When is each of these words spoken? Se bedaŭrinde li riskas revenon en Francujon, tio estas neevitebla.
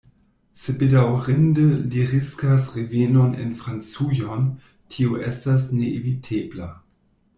Se 0.59 0.71
bedaŭrinde 0.77 1.65
li 1.91 2.05
riskas 2.13 2.69
revenon 2.77 3.37
en 3.45 3.53
Francujon, 3.61 4.49
tio 4.97 5.21
estas 5.33 5.69
neevitebla. 5.83 6.73